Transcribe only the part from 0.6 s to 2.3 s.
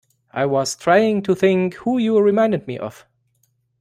trying to think who you